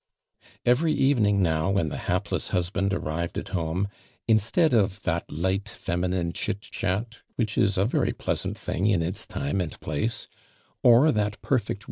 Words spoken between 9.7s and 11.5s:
i)lace, or that